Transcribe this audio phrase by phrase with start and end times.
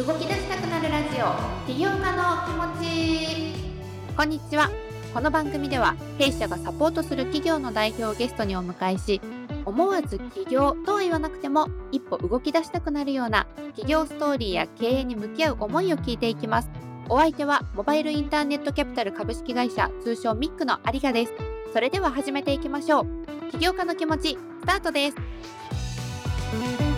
[0.00, 3.52] 動き出したくなるラジオ起業家の気持ち。
[4.16, 4.70] こんにちは。
[5.12, 9.20] この番組では弊社がサポートする企業の代表をゲストにお迎えし
[9.66, 13.46] 思わず起業とは言わなくても一歩動き出したくなるような
[13.76, 16.70] 企業ストーリーや経営に向き合う思いを聞いていきます。
[17.10, 21.34] お相手はモバイルインターネットキャピタル株式会社通称ミックの有賀です。
[21.74, 23.50] それでは始めていきましょう。
[23.50, 26.89] 起業家の気持ちスタートです。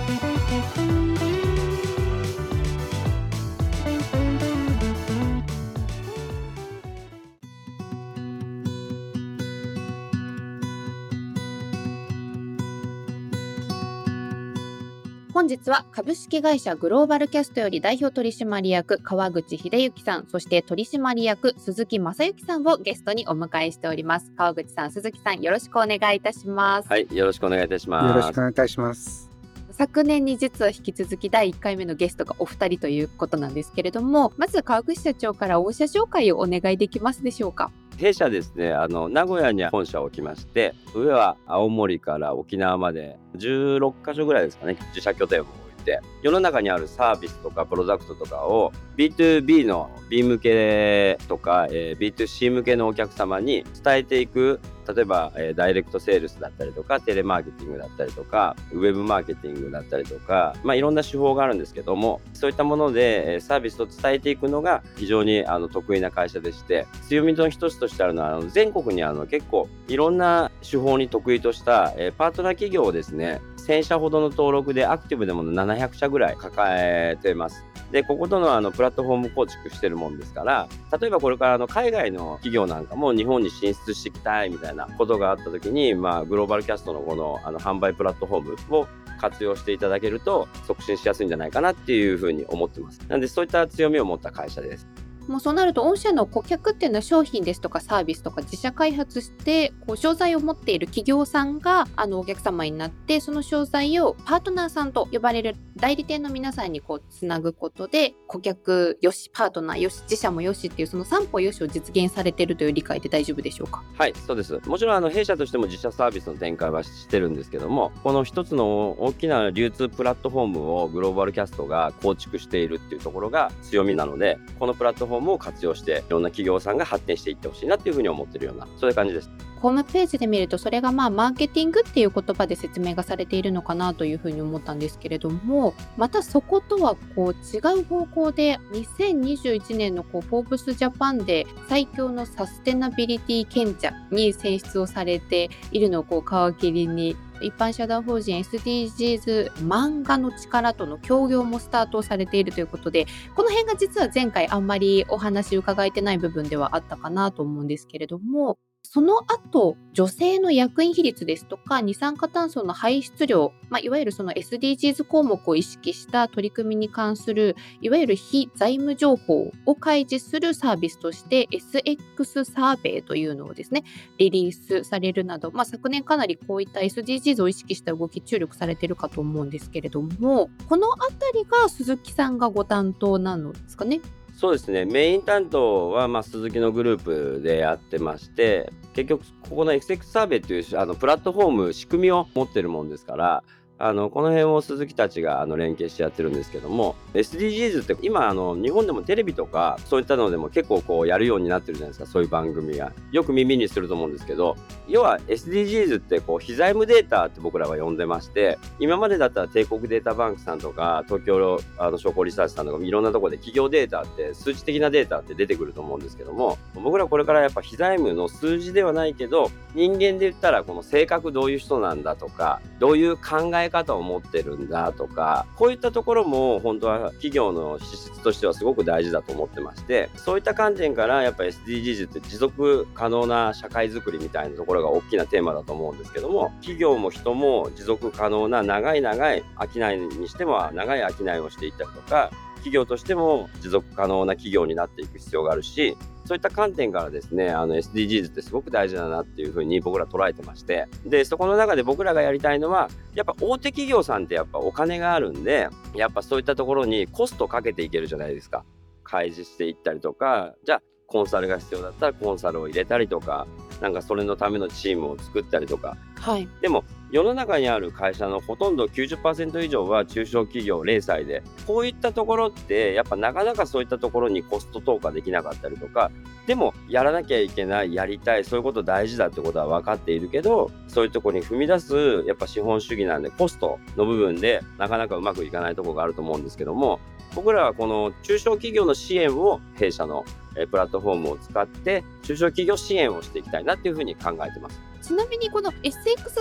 [15.52, 24.32] 日は株式会社グローバルキャストより代表取締役川口秀幸さん、そして取締役鈴木正幸さんをゲストにお迎えしております。
[24.36, 26.88] 川口さん、鈴木さん、よろしくお願いいたします。
[26.88, 28.08] はい、よろしくお願いいたします。
[28.08, 29.30] よろしくお願いいたします。
[29.70, 37.70] 昨年に実は引き続き第1回目のゲストがお二人ということなんですけれども、まず川口社長から御社紹介をお願いできますでしょうか？
[38.02, 45.61] 弊社ですね、あの名古屋に本社を置きまして、上は青森から沖縄まで16か所ぐらいですかね、自社拠点を。
[45.82, 54.60] 置いて、世の中にあるサービスとかプロダクトとかを B2B の B 向けとか、えー B2C 向けのお客様に伝えていく
[54.94, 77.64] 例えば、えーダイレクトセールスだったりとかテレマーケティングだったりとかウェブマーケティングだったりとか、まあ、いろんな手法があるんですけどもそういったものでえーサービスを伝えていくのが非常にあの得意な会社でして強みの一つとしてあるのはあの全国にあの結構いろんな手法に得意とした、えーパートナー企業をですね1000社ほどの登録でアクティブでも700社ぐらい抱えてます。
[77.92, 80.68] で、こことのあのプラットフォーム構築してるもんですから、
[80.98, 88.88] 例えばこれからの海外の企業なんかも日本に進出していきたいみたいなことがあった時に、まあ、グローバルキャストのこのあの販売プラットフォームを
[89.20, 93.00] 活用していただけると促進しやすいんじゃないかなっていうふうに思ってます。
[93.08, 94.88] なんでそういった強みを持った会社です。
[95.28, 113.82] もうそうなると御社の顧客っていうのは商品ですとかサービスとか自社開発してこう商材を持っている企業さんがあのお客様になってその商材をパートナーさんと呼ばれる代理店の皆さんにこうつなぐことで顧客よしパートナーよし自社もよしっていうその三歩よしを実現されているという理解で大丈夫でしょうか？
[113.98, 114.60] はい、そうです。
[114.64, 129.28] もちろんあの弊社としても自社サービスの展開はしてるんですけども、この一つの大きな流通プラットフォームをグローバルキャストが構築しているっていうところが強みなので、このプラットフォームを活用していろんな企業さんが発展していってほしいなっていうふうに思ってるような、そういう感じです。
[129.60, 158.58] ホームページで見るとそれがまあマーケティングっていう言葉で説明がされているのかなというふうに思ったんですけれどもまたそことはこう違う方向で2021年のこうフォーブスジャパンで最強のサステナビリティ賢者に選出をされているのをこう皮切りに一般社団法人 SDGs 漫画の力との協業もスタートされているということでこの辺が実は前回あんまりお話伺えてない部分ではあったかなと思うんですけれども。
[158.84, 173.84] その後、女性の役員比率ですとか、二酸化炭素の排出量、まあ、いわゆるその SDGs 項目を意識した取り組みに関する、いわゆる非財務情報を開示するサービスとして、SX サーベイというのをですね、
[174.18, 184.00] リリースされるなど、まあ、昨年かなりこういった SDGs を意識した動き注力されているかと思うんですけれども、このあたりが鈴木さんがご担当なのですかね？
[184.42, 193.44] そうですね、メイン担当はまあ鈴木のグループでやってまして、結局ここの XX サーベイというあのプラットフォーム、仕組みを持ってるもんですから、
[193.82, 202.92] あのこの辺を鈴木たちがあの連携してやってるんですけども SDGs って今あの日本でもテレビとかそういったのでも結構こうやるようになってるじゃないですかそういう番組が。
[203.10, 204.56] よく耳にすると思うんですけど
[204.86, 239.42] 要は SDGs ってこう非財務データって僕らは呼んでまして今までだったら帝国データバンクさんとか東京あの商工リサーチさんとかいろんなとこで企業データって数値的なデータって出てくると思うんですけども僕らこれからやっぱ非財務の数字ではないけど人間で言ったらこの性格どういう人なんだとかどういう考え方を持ってるんだとかこういったところも本当は企業の資質としてはすごく大事だと思ってましてそういった観点からやっぱ SDGs って持続可能な社会づくりみたいなところが大きなテーマだと思うんですけども企業も人も持続可能な長い長い
[239.74, 242.30] 商いにしても長い商いをしていったりとか
[242.62, 258.64] 企業としても持続可能な企業になっていく必要があるしそういった観点からですね、あの SDGs ってすごく大事だなっていうふうに僕ら捉えてまして、で、そこの中で僕らがやりたいのは、やっぱ大手企業さんってやっぱお金があるんで、やっぱそういったところにコストかけていけるじゃないですか。
[259.02, 260.82] 開示していったりとか、じゃあ
[261.12, 263.46] コンサルが必要だったらコンサルを入れたりとか、
[263.82, 266.48] なんかそれのためのチームを作ったりとか、はい。
[266.62, 276.10] でも世の中にある会社のほとんど90%以上は中小企業零細でこういったところってやっぱなかなかそういったところにコスト投下できなかったりとか
[276.46, 286.98] でもやらなきゃいけないやりたいそういうこと大事だってことは分かっているけどそういうところに踏み出すやっぱ資本主義なんでコストの部分でなかなかうまくいかないところがあると思うんですけども
[287.34, 290.24] 僕らはこの中小企業の支援を弊社の
[290.70, 294.80] プラットフォームを使って中小企業支援をしていきたいなっていうふうに考えてます。
[295.02, 295.92] ちなみにこの SX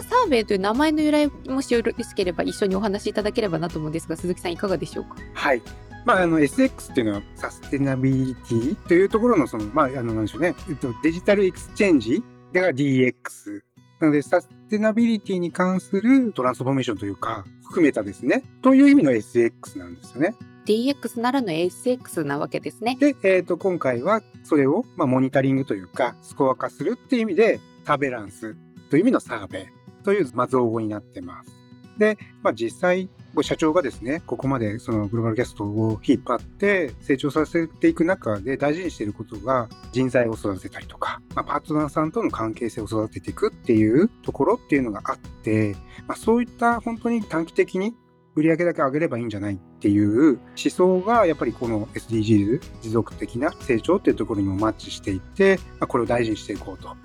[0.03, 5.15] サーベイという名前の由来もしよろしければ一緒にお話しいただければなと思うんですが鈴木さんいかがでしょうか？
[5.33, 5.61] はい
[6.05, 12.23] まあ、あの SX っていうのはサステナビリティというところのその、まあ、あの、なんでしょうね、えっと、 digital exchange
[12.53, 13.61] が DX。
[14.01, 20.35] なので、サステナビリティに関するトランスフォーメーションというか、含めたですね、という意味の SX なんですよね。
[20.65, 22.97] DX ならぬ SX なわけですね。
[22.99, 28.55] で、えっ、ー、と、今回はそれを、まあ、モニタリングというか、スコア化するっていう意味で、サーベランス
[28.89, 29.67] という意味のサーベ
[30.03, 31.60] という、まあ、造語になってます。
[32.01, 33.11] で、まあ、実際、
[33.43, 45.75] 社長がですね、ここまでそのグローバルキャストを引っ張って成長させていく中で大事にしていることが人材を育てたりとか、まあ、パートナーさんとの関係性を育てていくっていうところっていうのがあって、
[46.07, 47.93] まあ、そういった本当に短期的に
[48.35, 56.95] 売上だけ上げればいいんじゃないっていう思想がやっぱりこの SDGs 持続的な成長っていうところにもマッチしていて、まあ、これを大事にしていこうと。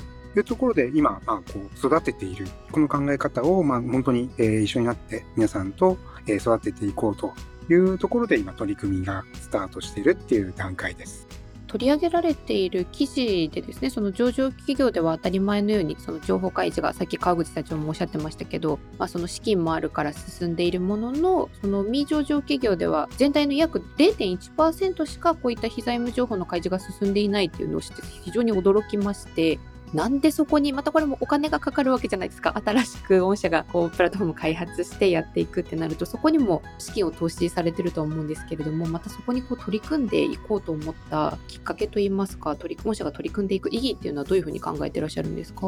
[0.40, 5.96] いうところで今、まあ、こう育てているこの考え方をまあ本当に、えー、一緒になって皆さんと、
[6.26, 7.32] えー、育てていこうと
[7.70, 11.26] いうところで今取り組みがスタートしているっていう段階です。
[11.66, 29.58] 取り上げられている記事でですねその上場企業では当たり前のようにその情報開示がさっき川口社長もおっしゃってましたけど、まあ、その資金もあるから進んでいるもののその未上場企業では全体の約0.1%しかこういった非財務情報の開示が進んでいないというのを知って非常に驚きまして
[29.94, 32.60] なんでそこにまたこれもお金がかかるわけじゃないですか。
[32.64, 45.66] 新しく御社がこうプラットフォーム開発してやっていくってなるとそこにも資金を投資されてると思うんですけれどもまたそこにこう取り組んでいこうと思ったきっかけといいますか取り御社が取り組んでいく意義っていうのはどういうふうに考えてらっしゃるんですか？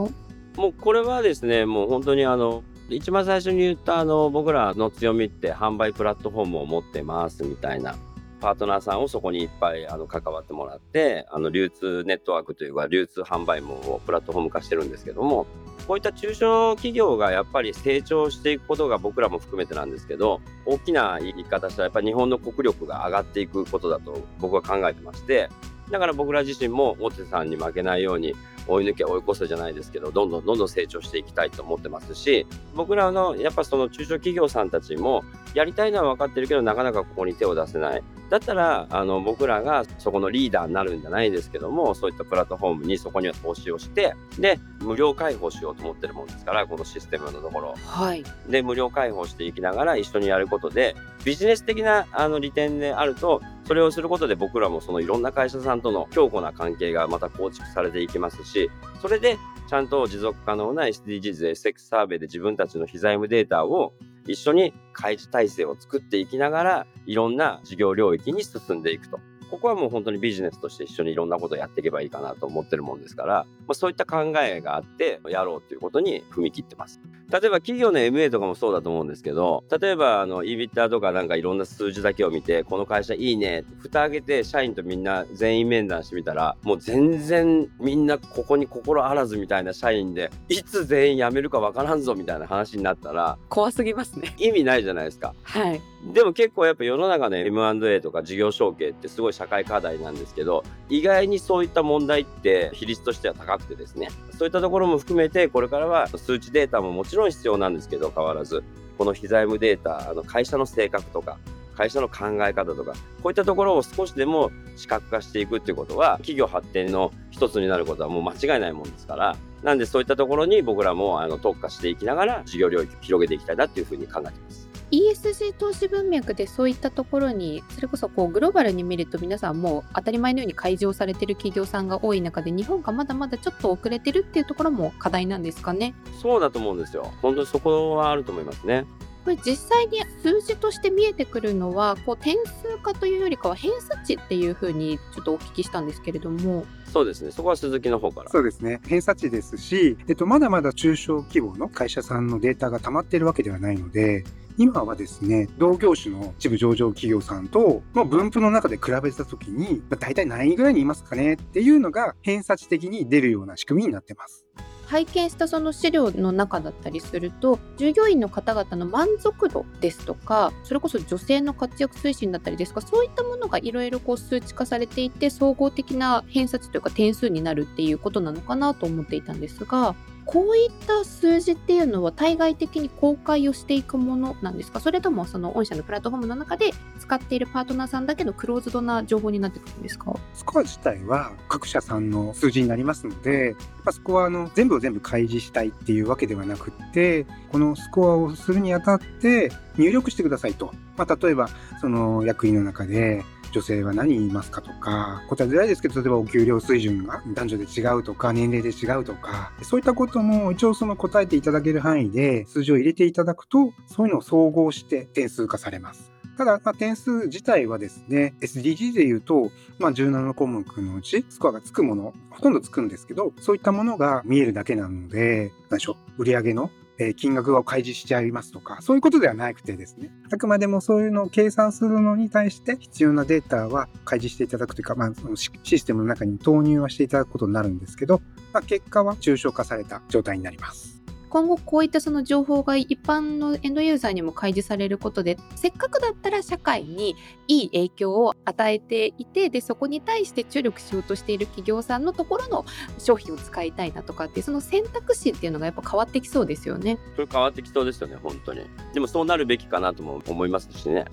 [0.56, 7.94] もうこれはですねもう本当にあの一番最初に言ったあの僕らの強みって販売プラットフォームを持ってますみたいな
[8.40, 15.46] パートナーさんをそこにいっぱいあの関わってもらって、あの流通ネットワークというか流通販売網をプラットフォーム化してるんですけども、
[15.86, 25.48] こういった中小企業がやっぱり成長していくことが僕らも含めてなんですけど、大きな言い方したらやっぱり日本の国力が上がっていくことだと僕は考えてまして、
[25.90, 28.34] だから僕ら自身も大手さんに負けないように
[28.66, 35.24] 追い抜け追い越せじゃないですけどどんどんどんどん成長していきたいと思ってますし僕らのやっぱその中小企業さんたちも
[35.54, 38.02] やりたいのは分かってるけどなかなかここに手を出せない。
[38.30, 50.94] だったらあの僕らがそこのリーダーになるんじゃないですけどもそういったプラットフォームにそこには投資をしてで無料開放しようと思ってるもんですからこのシステムのところ、はい、で無料開放していきながら一緒にやることで
[51.24, 58.70] ビジネス的なあの利点であるとそれをすることで僕らもそのいろんな会社さんとの強固な関係がまた構築されていきますし
[59.00, 59.36] それで
[59.68, 63.92] ちゃんと持続可能な SDGs、SX サーベイで自分たちの非財務データを
[64.28, 69.18] 一緒に開示体制を作っていきながら、いろんな事業領域に進んでいくと。
[69.50, 77.00] ここはもう本当にビジネスとして一緒にいろんなことをやっていけばいいかなと思ってるもんですから、まあ、そういった考えがあってやろうということに踏み切ってます。
[77.30, 94.34] 例えば企業の MA とかもそうだと思うんですけど、例えばあの EBITDA とかなんかいろんな数字だけを見て、この会社いいね、蓋開けて社員とみんな全員面談してみたら、もう全然みんなここに心あらずみたいな社員で、いつ全員辞めるかわからんぞみたいな話になったら、怖すぎますね。
[94.38, 95.34] 意味ないじゃないですか。
[95.42, 95.82] はい。
[96.12, 104.08] でも結構やっぱ世の中の M&A とか事業承継ってすごい社会課題なんですけど意外にそういった問題って比率としては高くてですね
[104.38, 108.62] そういったところも含めてこれからは数値データももちろん必要なんですけど変わらず
[108.96, 111.38] この非財務データあの会社の性格とか
[111.74, 124.67] 会社の考え方とかこういったところを少しでも視覚化していくっていうことは企業発展の一つになることはもう間違いないもんですからなんでそういったところに僕らもあの特化していきながら事業領域を広げていきたいなっていうふうに考えてます。
[124.90, 135.94] ESG 投資文脈でそういったところにそれこそこうグローバルに見ると皆さんもう当たり前のように開示をされてる企業さんが多い中で日本がまだまだちょっと遅れてるっていうところも課題なんですかね？
[136.22, 138.86] そうだと思うんですよ本当にそこはあると思いますね
[139.24, 147.30] これ実際に数字として見えてくるのはこう点数化というよりかは偏差値っていうふうにちょっとお聞きしたんですけれどもそうですね。
[147.30, 148.30] そこは鈴木の方から。
[148.30, 148.80] そうですね。
[148.86, 154.24] 偏差値ですし、えっと、まだまだ中小規模の会社さんのデータが溜まっているわけではないので、
[154.60, 161.34] 今はですね、同業種の一部上場企業さんとの分布の中で比べたときに、大体何位ぐらいにいますかね？
[161.34, 164.46] っていうのが偏差値的に出るような仕組みになってます。
[164.88, 179.94] 拝見したその資料の中だったりすると従業員の方々の満足度ですとかそれこそ女性の活躍推進だったりですかそういったものがいろいろ数値化されていて総合的な偏差値というか点数になるっていうことなのかなと思っていたんですが
[180.30, 184.78] こういった数字っていうのは対外的に公開をしていくものなんですか？
[184.78, 190.14] それともその御社のプラットフォームの中で使っているパートナーさんだけのクローズドな情報になってくるんですか？
[190.34, 201.48] スコア自体は各社さんの数字になりますので、まあ、そこはあの全部を全部開示したいっていうわけではなくってこのスコアをするにあたって入力してくださいと、まあ、例えば
[201.80, 216.12] その役員の中で女性は何言いますかとか、答えづらいですけど、例えばお給料水準が男女で違うとか、年齢で違うとか、そういったことも一応その答えていただける範囲で数字を入れていただくと、そういうのを総合して点数化されます。
[216.38, 219.50] ただ、まあ、点数自体はですね、SDG で言うと、
[219.80, 238.20] まあ、17項目のうち、スコアがつくもの、ほとんどつくんですけど、そういったものが見えるだけなので、何でしょう、売上のえ金額を開示しちゃいますとか、そういうことではなくてですね、あくまでもそういうのを計算するのに対して必要なデータは開示していただくというか、まあ、そのシステムの中に投入はしていただくことになるんですけど、
[238.52, 240.97] まあ、結果は抽象化された状態になります。
[241.28, 247.16] 今後こういったその情報が一般のエンドユーザーにも開示されることでせっかくだったら社会に
[247.46, 252.64] いい影響を与えていてでそこに対して注力しようとしている企業さんのところの
[252.98, 256.98] 商品を使いたいなとかってその選択肢っていうのがやっぱ変わってきそうですよね。
[257.14, 258.62] それ変わってきそうですよね本当に。
[258.92, 261.04] でもそうなるべきかなとも思いますしね。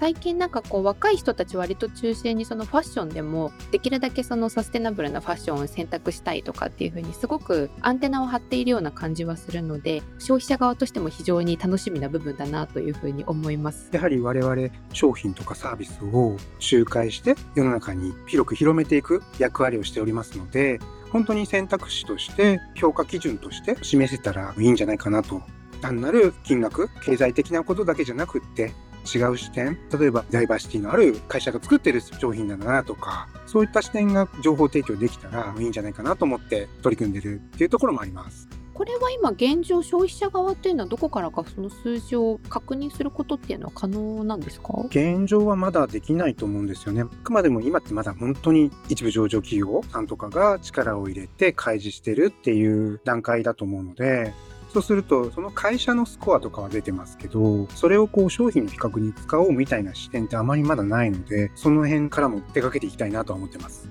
[0.00, 13.90] 最近なんかこう若い人たち割と中心にそのファッションでもできるだけそのサステナブルなファッションを選択したいとかっていう風にすごくアンテナを張っているような感じはするので消費者側としても非常に楽しみな部分だなという風に思います。
[13.92, 20.80] やはり我々商品とかサービスを周回して世の中に広く広めていく役割をしておりますので
[21.10, 25.42] 本当に選択肢として評価基準として示せたらいいんじゃないかなと
[25.82, 28.72] 単なる金額経済的なことだけじゃなくって
[29.04, 29.78] 違う視点？
[29.98, 38.48] 例えばダイバーシティのある会社が作ってる商品だなとかそういった視点が情報提供できたらいいんじゃないかなと思って取り組んでるっていうところもあります。
[38.72, 44.72] これは今現状消費者側っていうのはどこからかその数字を確認することっていうのは可能なんですか？
[44.86, 47.02] 現状はまだできないと思うんですよね。
[47.02, 54.32] あくまでも今ってまだ本当に一部上場企業さんとかが力を入れて開示してるっていう段階だと思うので
[54.72, 63.90] そうすると、その会社のスコアとかは出てますけど、それをこう商品の比較に使おうみたいな視点ってあまりまだないので、その辺からも手掛けていきたいなとは思ってます。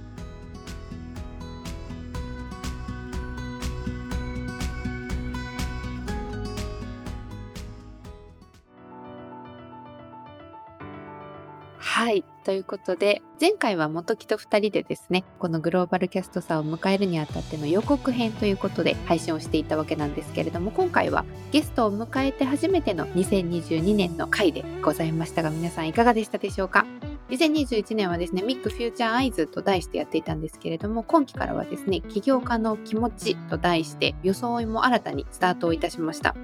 [12.49, 26.87] ということで、前回は元木と2人でですね、このグローバルキャストさんを迎えるにあたっての予告編ということで配信をしていたわけなんですけれども、今回はゲストを迎えて初めての2022年の回でございましたが、皆さんいかがでしたでしょうか
[27.29, 36.35] ？2021年はですね、ミックフューチャーアイズと題してやっていたんですけれども、今期からはですね、起業家の気持ちと題して、装いも新たにスタートをいたしました。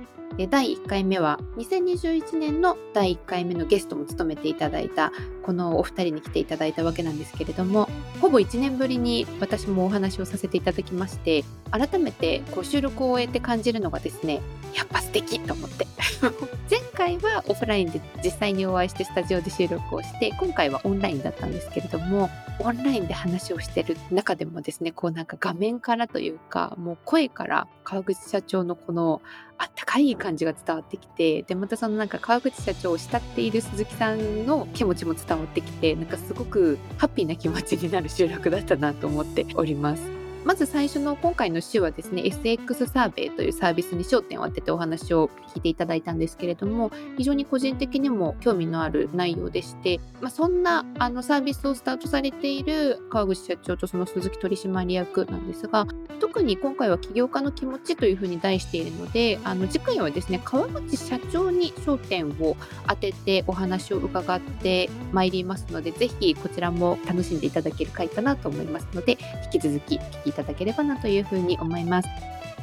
[0.50, 5.14] 第1回目は2021年の第1回目のゲストも務めていただいた
[5.44, 7.88] このお二人に来ていただいたわけなんですけれども
[8.20, 14.42] ほぼ1年ぶりに私もお話をさせていただきまして改めてこう収録を終えて感じるのがですね
[14.76, 15.88] やっぱ素敵と思って。
[16.70, 22.30] 前回はオフラインで実際にお会いしてスタジオで収録をして今回はオンラインだったんですけれども
[22.60, 29.22] オンラインで話をしてる中でもですねこうなんか画面からというかもう声から川口社長のこの
[29.58, 40.25] あったかい感じが伝わってきてでまたそのなんか川口社長を慕っている鈴木さんの気持ちも伝わってきてなんかすごくハッピーな気持ちになる収録だったなと思っております。
[40.46, 55.88] まず最初の今回の週はですね SX サーベイというサービスに焦点を当ててお話を聞いていただいたんですけれども非常に個人的にも興味のある内容でして、まあ、そんなあのサービスをスタートされている川口社長とその鈴木取締役なんですが
[56.20, 62.56] 特に今回は起業家の気持ちというふうに題しているのであの次回はですね川口社長に焦点を
[62.88, 69.18] 当ててお話を伺ってまいりますのでぜひこちらも楽しんでいただける回かなと思いますので
[69.52, 72.10] 引き続き聞きただければなというふうに思います。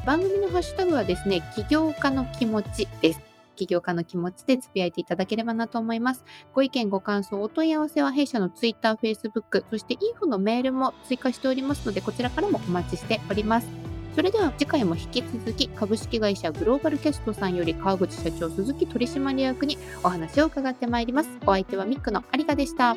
[0.04, 3.20] 番組のハッシュタグはですね、起業家の気持ちです。
[3.54, 6.24] 起業家の気持ちでつぶやいていただければなと思います。
[6.54, 13.68] ご意見、ご感想、お問い合わせは弊社の Twitter、Facebook、そしてインフのメールも追加しておりますので、こちらからもお待ちしております。
[14.14, 21.30] それでは次回も引き続き株式会社グローバルキャストさんより川口社長鈴木取締役にお話を伺ってまいります。
[21.46, 22.96] お相手はミックの有賀でした。